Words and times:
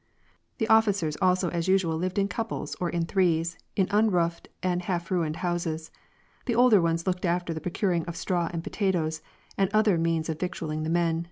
The 0.57 0.67
officers 0.67 1.15
also 1.21 1.49
as 1.51 1.67
usual 1.67 1.95
lived 1.95 2.17
in 2.17 2.27
couples, 2.27 2.73
or 2.81 2.89
in 2.89 3.05
threes, 3.05 3.59
in 3.75 3.85
unroofed 3.91 4.47
and 4.63 4.81
half 4.81 5.11
ruined 5.11 5.35
houses. 5.45 5.91
The 6.47 6.55
older 6.55 6.81
ones 6.81 7.05
looked 7.05 7.23
after 7.23 7.53
the 7.53 7.61
procuring 7.61 8.05
of 8.05 8.15
straw 8.15 8.49
and 8.51 8.63
potatoes 8.63 9.21
and 9.59 9.69
other 9.73 9.99
means 9.99 10.27
of 10.27 10.39
vic 10.39 10.55
tualling 10.55 10.83
the 10.85 10.89
men. 10.89 11.19